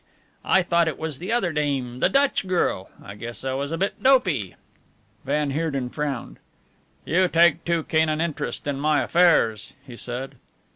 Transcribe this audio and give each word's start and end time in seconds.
I 0.43 0.63
thought 0.63 0.87
it 0.87 0.97
was 0.97 1.19
the 1.19 1.31
other 1.31 1.53
dame 1.53 1.99
the 1.99 2.09
Dutch 2.09 2.47
girl. 2.47 2.89
I 3.03 3.13
guess 3.13 3.45
I 3.45 3.53
was 3.53 3.71
a 3.71 3.77
bit 3.77 4.01
dopey." 4.01 4.55
Van 5.25 5.51
Heerden 5.51 5.91
frowned. 5.91 6.39
"You 7.05 7.27
take 7.27 7.63
too 7.65 7.83
keen 7.83 8.09
an 8.09 8.19
interest 8.19 8.65
in 8.65 8.79
my 8.79 9.03
affairs," 9.03 9.73
he 9.85 9.95
said. 9.95 10.37